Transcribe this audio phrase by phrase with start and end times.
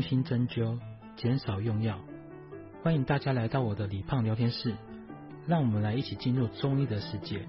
[0.00, 0.80] 用心针灸，
[1.14, 2.00] 减少用药。
[2.82, 4.74] 欢迎大家来到我的李胖聊天室，
[5.46, 7.46] 让我们来一起进入中医的世界。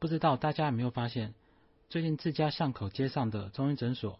[0.00, 1.34] 不知道大家有没有发现，
[1.88, 4.18] 最近自家巷口街上的中医诊所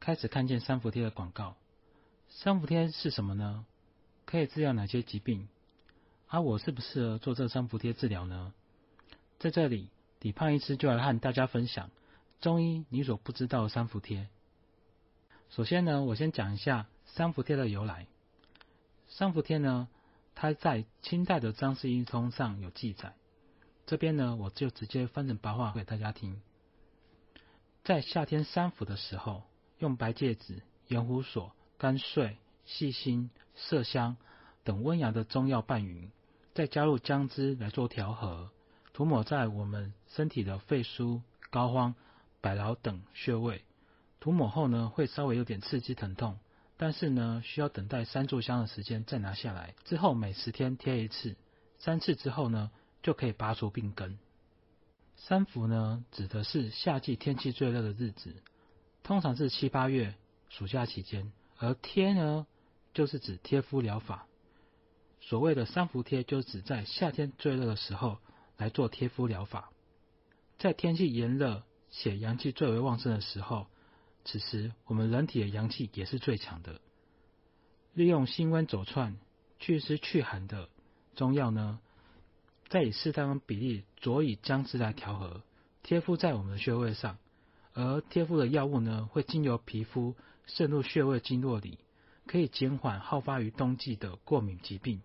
[0.00, 1.54] 开始看见三伏贴的广告。
[2.26, 3.64] 三伏贴是什么呢？
[4.24, 5.48] 可以治疗哪些疾病？
[6.26, 8.52] 而、我适不适合做这三伏贴治疗呢？
[9.38, 9.88] 在这里，
[10.20, 11.90] 李胖医师就来和大家分享
[12.40, 14.28] 中医你所不知道的三伏贴。
[15.50, 18.06] 首先呢，我先讲一下三伏贴的由来。
[19.08, 19.88] 三伏贴呢，
[20.34, 23.14] 它在清代的《张氏医通》上有记载。
[23.86, 26.40] 这边呢，我就直接翻成白话给大家听。
[27.84, 29.44] 在夏天三伏的时候，
[29.78, 34.16] 用白芥子、盐胡索、甘遂、细辛、麝香
[34.64, 36.10] 等温阳的中药拌匀，
[36.52, 38.50] 再加入姜汁来做调和，
[38.96, 41.92] 涂抹在我们身体的肺腧、膏肓、
[42.40, 43.62] 百劳等穴位。
[44.20, 46.38] 涂抹后呢，会稍微有点刺激疼痛，
[46.78, 49.74] 但是呢，需要等待三炷香的时间再拿下来。
[49.84, 51.36] 之后每十天贴一次，
[51.76, 52.70] 三次之后呢，
[53.02, 54.18] 就可以拔除病根。
[55.14, 58.34] 三伏呢，指的是夏季天气最热的日子，
[59.02, 60.14] 通常是七八月
[60.48, 61.30] 暑假期间。
[61.58, 62.46] 而贴呢，
[62.94, 64.26] 就是指贴敷疗法。
[65.20, 68.16] 所谓的三伏贴，就指在夏天最热的时候
[68.56, 69.70] 来做贴敷疗法。
[70.58, 73.66] 在天气炎热且阳气最为旺盛的时候，
[74.24, 76.80] 此时我们人体的阳气也是最强的。
[77.94, 79.16] 利用辛温走窜、
[79.58, 80.68] 祛湿祛寒的
[81.14, 81.80] 中药呢，
[82.68, 85.42] 再以适当比例佐以姜汁来调和，
[85.82, 87.18] 贴敷在我们的穴位上。
[87.72, 90.14] 而贴敷的药物呢，会经由皮肤
[90.46, 91.78] 渗入穴位经络里，
[92.26, 95.02] 可以减缓好发于冬季的过敏疾病，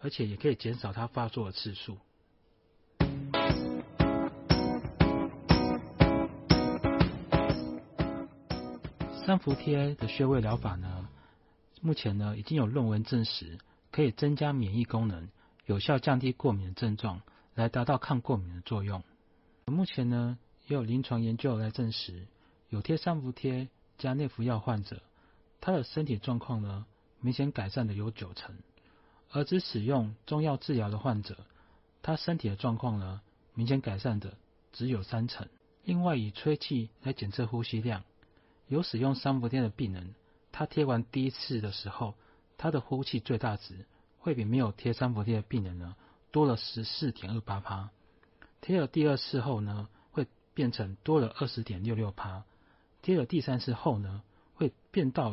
[0.00, 1.98] 而且也可以减少它发作的次数。
[9.26, 11.08] 三伏贴的穴位疗法呢，
[11.80, 13.58] 目前呢已经有论文证实，
[13.90, 15.28] 可以增加免疫功能。
[15.64, 17.22] 有效降低过敏的症状，
[17.56, 19.02] 来达到抗过敏的作用。
[19.64, 20.38] 目前呢，
[20.68, 22.28] 也有临床研究来证实，
[22.68, 23.66] 有贴三伏贴
[23.98, 25.02] 加内服药患者，
[25.60, 26.86] 他的身体状况呢，
[27.18, 28.54] 明显改善的有九成；
[29.32, 31.38] 而只使用中药治疗的患者，
[32.00, 33.20] 他身体的状况呢，
[33.54, 34.34] 明显改善的
[34.72, 35.48] 只有三成。
[35.82, 38.04] 另外，以吹气来检测呼吸量，
[38.68, 40.14] 有使用三伏贴的病人，
[40.52, 42.14] 他贴完第一次的时候，
[42.58, 43.86] 他的呼气最大值。
[44.18, 45.94] 会比没有贴三伏贴的病人呢，
[46.32, 47.90] 多了十四点二八趴，
[48.60, 52.42] 贴了第二次后呢，会变成多了二十点六六趴，
[53.02, 54.24] 贴了第三次后呢，
[54.56, 55.32] 会变到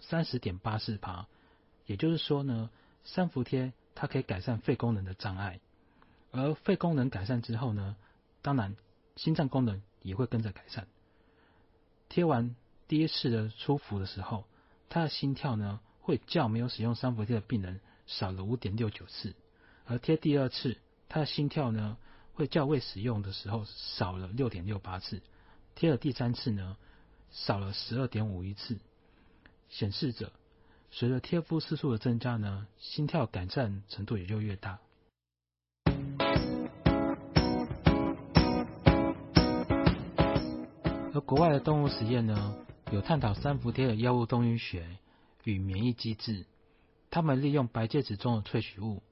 [0.00, 1.28] 三十点八四趴。
[1.86, 2.68] 也就是说呢，
[3.04, 5.60] 三伏贴它可以改善肺功能的障碍，
[6.32, 7.94] 而肺功能改善之后呢，
[8.42, 8.74] 当然
[9.14, 10.88] 心脏功能也会跟着改善。
[12.08, 12.56] 贴完
[12.92, 14.44] 第一次的初伏的时候，
[14.90, 17.80] 他的心跳呢，会较没有使用三伏贴的病人。
[18.06, 19.34] 少了五点六九次，
[19.86, 20.76] 而贴第二次，
[21.08, 21.96] 他的心跳呢，
[22.34, 25.22] 会较未使用的时候少了六点六八次，
[25.74, 26.76] 贴了第三次呢，
[27.30, 28.78] 少了十二点五一次，
[29.70, 30.30] 显示着
[30.90, 34.78] 随着贴敷次数的增加呢，心跳改善程度也就越大。
[41.14, 42.54] 而国外的动物实验呢，
[42.92, 44.98] 有探讨三伏贴的药物动因学
[45.44, 46.44] 与免疫机制。
[47.10, 49.02] 他们利用白芥子中的萃取物，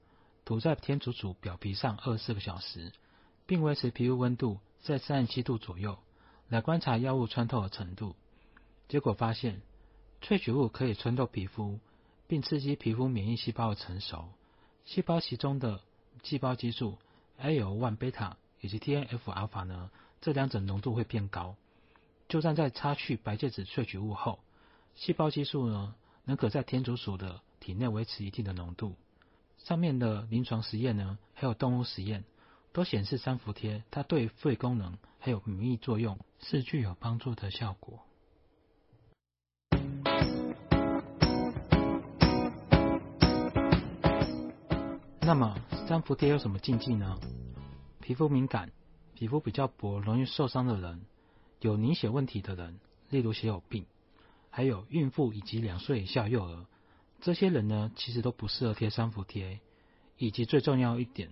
[0.45, 2.91] 涂在天竺鼠表皮上二十四个小时，
[3.47, 5.97] 并维持皮肤温度在三十七度左右，
[6.47, 8.15] 来观察药物穿透的程度。
[8.87, 9.63] 结果发现，
[10.21, 11.79] 萃取物可以穿透皮肤，
[12.27, 14.29] 并刺激皮肤免疫细胞的成熟。
[14.85, 15.81] 细胞其中的
[16.21, 16.99] 细胞激素
[17.41, 19.89] IL-1 贝塔以及 TNF 阿法呢，
[20.21, 21.55] 这两者浓度会变高。
[22.31, 24.39] 就算在擦去白芥子萃取物后，
[24.95, 25.93] 细胞激素呢，
[26.23, 28.95] 仍可在天竺鼠的体内维持一定的浓度。
[29.57, 32.23] 上面的临床实验呢，还有动物实验，
[32.71, 37.99] 都显示三伏贴它对肺功能还有免疫作用是具有帮助的效果。
[45.19, 47.19] 那么三伏贴有什么禁忌呢？
[47.99, 48.71] 皮肤敏感、
[49.15, 51.01] 皮肤比较薄、容易受伤的人，
[51.61, 52.79] 有凝血问题的人，
[53.09, 53.85] 例如血友病，
[54.49, 56.65] 还有孕妇以及两岁以下幼儿。
[57.21, 59.59] 这些人呢，其实都不适合贴三伏贴，
[60.17, 61.31] 以及最重要一点，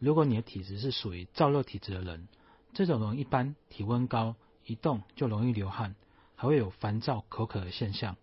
[0.00, 2.26] 如果你的体质是属于燥热体质的人，
[2.74, 4.34] 这种人一般体温高，
[4.66, 5.94] 一动就容易流汗，
[6.34, 8.16] 还会有烦躁、口渴的现象，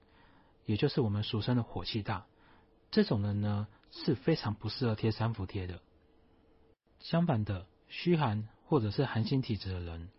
[0.66, 2.26] 也就是我们俗称的火气大。
[2.92, 5.80] 这种人呢，是非常不适合贴三伏贴的。
[7.00, 10.10] 相反的，虚寒或者是寒性体质的人，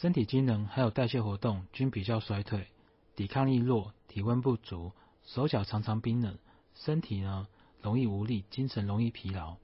[0.00, 2.68] 身体机能还有代谢活动均比较衰退，
[3.16, 4.92] 抵抗力弱，体温不足，
[5.26, 6.38] 手脚常常冰冷，
[6.74, 7.46] 身体呢
[7.82, 9.58] 容易无力，精神容易疲劳。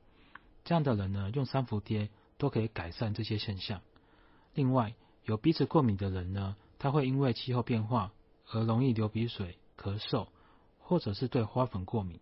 [0.63, 3.81] 这样的人呢，用三伏贴都可以改善这些现象。
[4.53, 4.95] 另外，
[5.25, 8.13] 有鼻子过敏的人呢，他会因为气候变化
[8.51, 10.27] 而容易流鼻水、咳嗽，
[10.81, 12.21] 或者是对花粉过敏。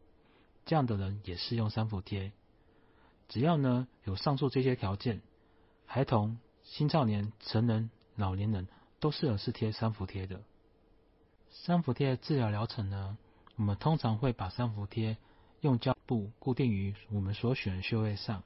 [0.66, 2.31] 这样的人也适用三伏贴。
[3.28, 5.20] 只要呢有上述这些条件，
[5.84, 8.69] 孩童、青少年、成人、老年人
[9.00, 10.40] 都适合是贴三伏贴的。
[11.50, 13.16] 三伏贴的治疗疗程呢，
[13.56, 15.16] 我们通常会把三伏贴
[15.61, 18.43] 用胶布固定于我们所选的穴位上。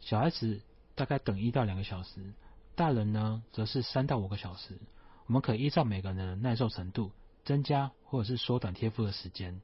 [0.00, 0.60] 小孩子
[0.94, 2.32] 大概等一到两个小时，
[2.74, 4.78] 大人呢则是三到五个小时。
[5.26, 7.10] 我们可以依照每个人的耐受程度，
[7.44, 9.60] 增加或者是缩短贴敷的时间。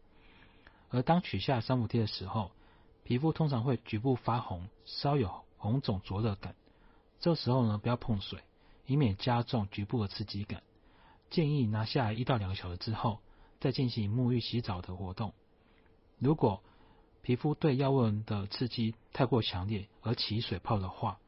[0.91, 2.51] 而当取下三伏贴的时候，
[3.03, 6.55] 皮肤通常会局部发红，稍有红肿灼热感。
[7.19, 8.41] 这时候呢，不要碰水，
[8.87, 10.63] 以免加重局部的刺激感。
[11.31, 13.21] 建议拿下来一到两个小时之后，
[13.61, 15.33] 再进行沐浴洗澡的活动。
[16.19, 16.63] 如果
[17.23, 21.19] 皮肤对药物的刺激太过强烈而起水泡的话，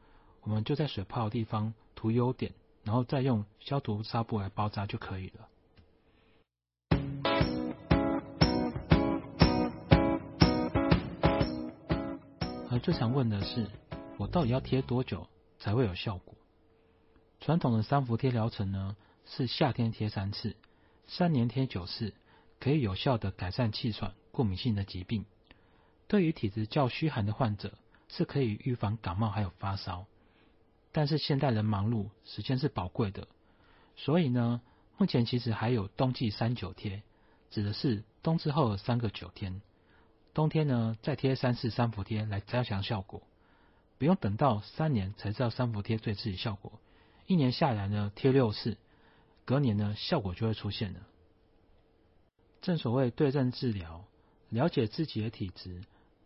[0.41, 5.49] 我们就在水泡的地方涂优点，然后再用消毒纱布来包扎就可以了。
[12.69, 13.67] 而最常问的是，
[14.17, 15.27] 我到底要贴多久
[15.57, 16.36] 才会有效果？
[17.39, 18.95] 传统的三伏贴疗程呢，
[19.25, 20.55] 是夏天贴三次，
[21.07, 22.13] 三年贴九次，
[22.59, 25.25] 可以有效的改善气喘、过敏性的疾病。
[26.07, 27.73] 对于体质较虚寒的患者，
[28.07, 30.05] 是可以预防感冒还有发烧。
[30.91, 33.27] 但是现代人忙碌，时间是宝贵的，
[33.95, 34.61] 所以呢，
[34.97, 37.03] 目前其实还有冬季三九贴，
[37.51, 39.61] 指的是冬至后的三个九天。
[40.33, 43.21] 冬天呢，再贴三次三伏贴来加强效果，
[43.97, 46.79] 不用等到三年才知道三伏贴对自己效果，
[47.27, 48.77] 一年下来呢，贴六次，
[49.45, 51.01] 隔年呢，效果就会出现了。
[52.61, 54.05] 正所谓对症治疗，
[54.49, 55.83] 了解自己的体质，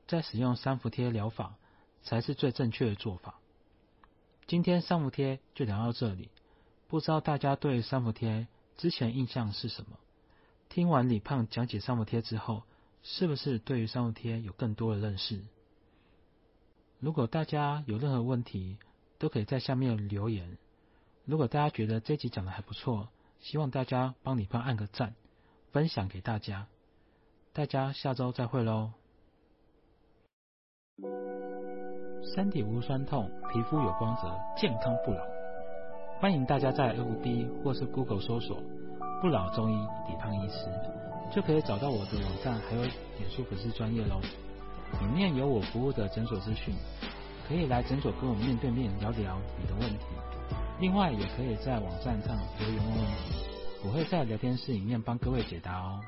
[0.07, 1.56] 再使用三伏贴疗法
[2.03, 3.39] 才是最正确的做法。
[4.48, 6.30] 今天三伏贴就聊到这里，
[6.88, 9.98] 不知道大家对三伏贴之前印象是什么？
[10.69, 12.63] 听完李胖讲解三伏贴之后。
[13.03, 15.42] 是不是对于三伏贴有更多的认识？
[17.00, 18.77] 如果大家有任何问题，
[19.18, 20.59] 都可以在下面留言。
[21.26, 23.08] 如果大家觉得这集讲的还不错，
[23.40, 25.14] 希望大家帮李胖按个赞，
[25.72, 26.68] 分享给大家。
[27.54, 28.92] 大家下周再会喽！
[32.34, 35.24] 身体无酸痛，皮肤有光泽，健康不老。
[36.20, 38.62] 欢迎大家在 FB 或是 Google 搜索
[39.22, 40.66] “不老中医李胖医师”。
[41.34, 44.20] 就可以找到我的网站，还有脸书粉丝专业喽。
[45.00, 46.76] 里面有我服务的诊所资讯，
[47.48, 50.06] 可以来诊所跟我面对面聊聊你的问题。
[50.81, 53.36] 另外，也可以在网站上留言问问题，
[53.86, 56.01] 我会在聊天室里面帮各位解答哦。